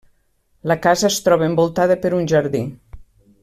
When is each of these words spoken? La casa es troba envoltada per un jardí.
La 0.71 0.77
casa 0.85 1.05
es 1.11 1.19
troba 1.27 1.47
envoltada 1.51 1.99
per 2.07 2.13
un 2.23 2.27
jardí. 2.33 2.67